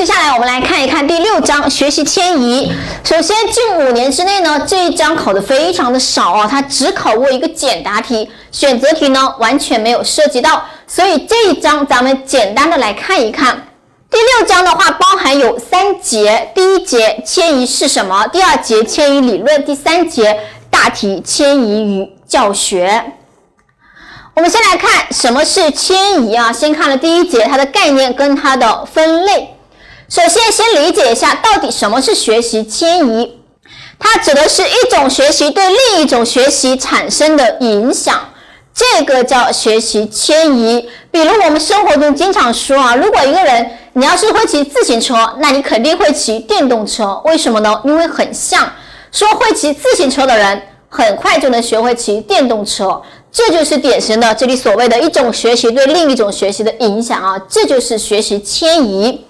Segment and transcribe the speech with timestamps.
[0.00, 2.72] 接下来我们来看一看第六章学习迁移。
[3.04, 10.64] 首先，近五年之内呢，这一章考的非常的少啊，它只考过一个简答题，选择题呢完全没有涉及到。
[10.86, 13.66] 所以这一章咱们简单的来看一看。
[14.10, 18.26] 第六章的话包含有三节，第一节迁移是什么？
[18.28, 20.34] 第二节迁移理论，第三节
[20.70, 23.12] 大题迁移与教学。
[24.34, 26.50] 我们先来看什么是迁移啊？
[26.50, 29.56] 先看了第一节它的概念跟它的分类。
[30.10, 33.38] 首先，先理解一下到底什么是学习迁移。
[33.96, 38.18] 它指的是一种学习对另一种学习产生的影响，
[38.74, 40.88] 这个叫学习迁移。
[41.12, 47.22] 比如我们生活中经常说啊，如果一个人你要是会骑自行车，那你肯定会骑电动车。
[47.24, 47.80] 为什么呢？
[47.84, 48.68] 因为很像。
[49.12, 53.00] 说会骑自行车的人，很快就能学会骑电动车。
[53.30, 59.24] 这就是典型的这里所谓的一种学习对另一种学习的影响啊，这就是学习迁移。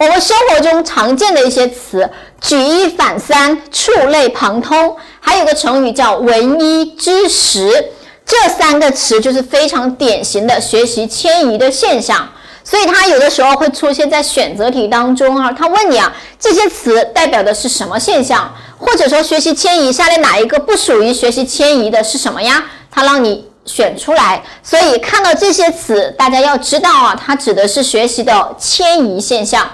[0.00, 2.08] 我们生活中常见的一些词，
[2.40, 7.90] 举一反三、触类旁通，还有个成语叫闻一知十，
[8.24, 12.26] 这三个词就是非常典型的学习迁移的现象。
[12.64, 18.54] 所以它有的时候会出现在选择题当中啊，他问你啊，这些词代表的是什么现象？
[18.78, 22.64] 或者说学习迁移下列哪一个不属于学习迁移的是什么呀？
[22.90, 24.42] 他让你选出来。
[24.62, 29.68] 所以看到这些词，大家要知道啊，它指的是学习的迁移现象。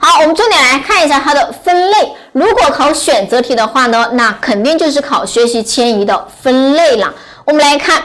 [0.00, 2.12] 好，我们重点来看一下它的分类。
[2.32, 7.12] 如果考选择题的话呢，那肯定就是考学习迁移的分类了。
[7.44, 8.00] 我们来看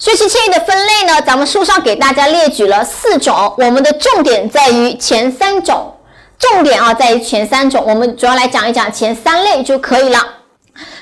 [0.00, 5.94] 学习迁移的分类呢，咱们书上给大家列举了四种，我们的重点在于前三种。
[6.40, 10.18] 重点啊，在于前三种，我们主要来讲一讲前三类就可以了。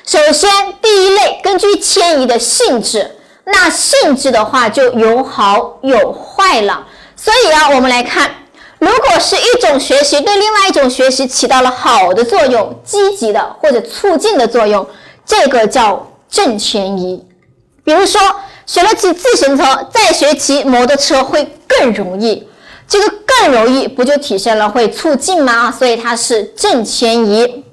[0.05, 0.51] 首先，
[0.83, 6.87] 第一类根据迁移的性质，那性质的话就有好有坏了。
[7.17, 8.31] 所以啊，我们来看。
[8.79, 14.87] 如果是一种学习对另外一种学习起到了好的作用、积极的或者促进的作用，
[15.25, 17.25] 这个叫正迁移。
[17.85, 18.21] 比如说，
[18.67, 22.47] 学了骑自行车，再学骑摩托车会更容易。
[22.89, 25.73] 这个更容易不就体现了会促进吗？
[25.73, 27.65] 所以它是正迁移。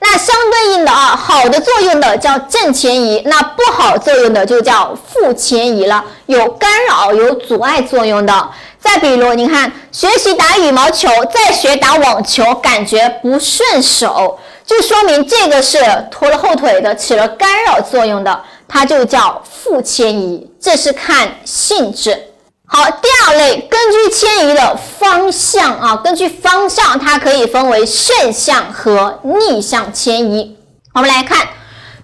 [0.00, 8.50] 那相对应的啊，好的作用的叫正迁移，那不好作用的就叫负迁移了，有干扰、有阻碍作用的。
[8.78, 15.78] 再比如，你看学习打羽毛球，再学打网球，感觉不顺手，就说明这个是
[16.10, 20.50] 拖了后腿的，起了干扰作用的，它就叫负迁移。
[20.60, 22.33] 这是看性质。
[22.66, 30.56] 好，第二类，根据迁移的方向啊，根据方向，它可以分为顺向和逆向迁移。
[30.94, 31.46] 我们来看，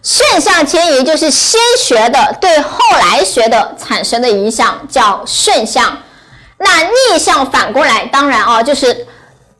[0.03, 5.99] 顺向迁移就是先学的对后来学的产生的影响，叫顺向。
[6.59, 9.06] 那逆向反过来，当然啊，就是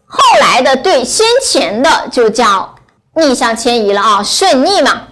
[0.07, 2.75] 后来的对先前的就叫
[3.15, 5.05] 逆向迁移了啊，顺逆嘛。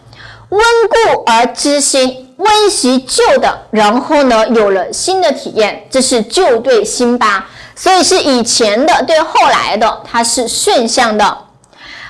[0.50, 7.46] 温故而知新，温习旧的，然后呢有了新的体验，这是旧对新吧。
[7.76, 11.38] 所以是以前的对后来的，它是顺向的。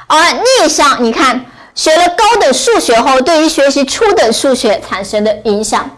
[0.07, 1.45] 而逆向，你看
[1.75, 5.91] 学了高等数学后，对于学习初等数学产生的影响。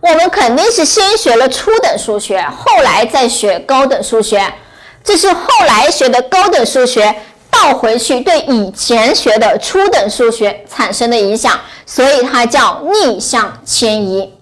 [0.00, 4.52] 我们肯定是先学了初等数学，后来再学高等数学，
[5.04, 7.14] 这是后来学的高等数学
[7.62, 14.32] 倒回去对以前学的初等数学产生的影响，所以它叫逆向迁移。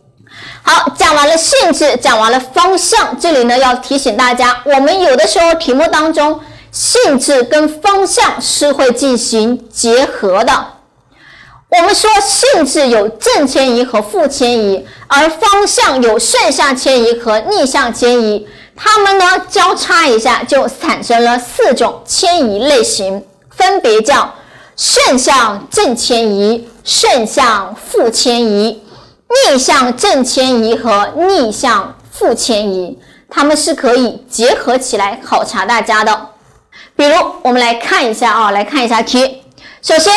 [0.62, 6.40] 好，讲完了性质，讲完了方向，这里呢要提醒大家，我们有的时候题目当中
[6.72, 10.52] 性质跟方向是会进行结合的。
[11.68, 18.48] 我们说性质有正迁移和负迁移，而方向有顺向迁移和逆向迁移，
[18.82, 24.32] 它们呢交叉一下就产生了四种迁移类型，分别叫
[24.74, 28.82] 顺向正迁移、顺向负迁移、
[29.46, 32.98] 逆向正迁移和逆向负迁移，
[33.28, 36.28] 它们是可以结合起来考察大家的。
[36.96, 39.42] 比如我们来看一下啊，来看一下题，
[39.82, 40.12] 首先。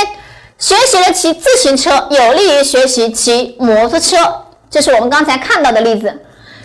[0.59, 4.15] 学习了骑自行车有利于学习骑摩托车，
[4.69, 6.21] 这是我们刚才看到的例子。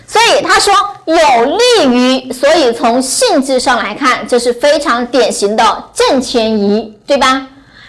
[0.07, 0.73] 所以他说
[1.09, 7.47] 有利于，所以从性质上来看，这是非常典型的正迁移，对吧？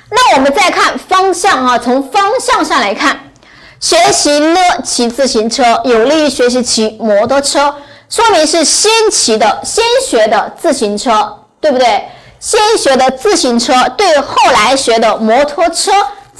[0.09, 3.31] 那我们再看方向啊，从方向上来看，
[3.79, 7.75] 学习了骑自行车有利于学习骑摩托车，
[8.09, 12.09] 说明是先骑的、先学的自行车，对不对？
[12.39, 15.93] 先学的自行车对后来学的摩托车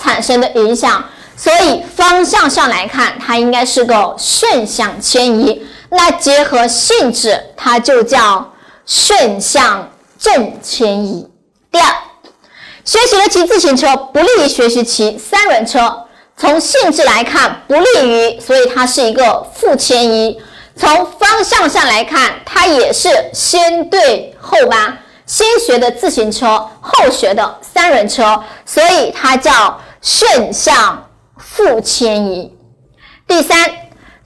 [0.03, 1.05] 产生的影响，
[1.37, 5.63] 所以方向上来看，它应该是个顺向迁移。
[5.91, 8.53] 那结合性质，它就叫
[8.87, 11.29] 顺向正迁移。
[11.71, 11.95] 第二，
[12.85, 16.07] 学习了骑自行车不利于学习骑三轮车。
[16.37, 20.41] 从性质来看，不利于，所以它是一个负迁移。
[20.75, 20.89] 从
[21.19, 32.57] 方向上来看，它也是先对后吧，先学的自行车，后学的三轮车，所以它叫顺向负迁移。
[33.27, 33.71] 第三，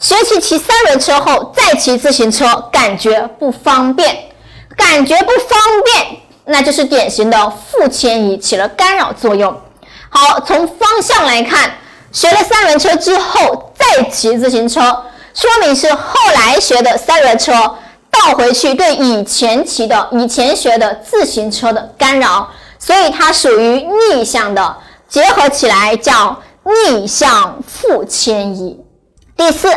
[0.04, 4.14] 学习骑三轮车后再骑自行车，感觉不方便，
[4.76, 9.58] 感觉不方便，那就是典型的负迁移起了干扰作用。
[10.10, 11.72] 好，从方向来看。
[12.12, 14.82] 学了三轮车之后再骑自行车，
[15.32, 17.52] 说明是后来学的三轮车
[18.10, 24.76] 倒回去对以前骑的、以前学的自行车的干扰，所以它属于逆向的，
[25.08, 26.42] 结合起来叫
[26.90, 28.78] 逆向负迁移。
[29.36, 29.68] 第四，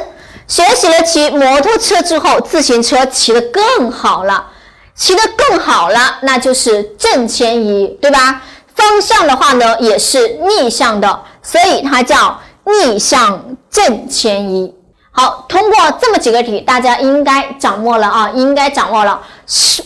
[0.48, 4.48] 学习了骑摩托车之后，自行车骑得更好了，
[4.96, 8.42] 骑得更好了，那就是正牵移，对吧？
[8.74, 11.20] 方向的话呢，也是逆向的。
[11.42, 14.74] 所以它叫逆向正牵移。
[15.12, 19.20] 好，通过这么几个题，大家应该掌握了啊，应该掌握了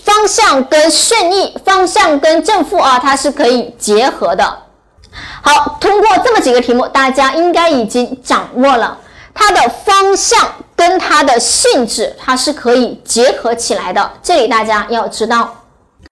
[0.04, 4.58] 方向跟顺逆，方向跟正负啊，它是可以结合的。
[5.42, 8.98] 好，通过这么几个题目，大家应该已经掌握了
[9.34, 14.12] 它的方向跟它的性质，它是可以结合起来的。
[14.22, 15.61] 这里大家要知道。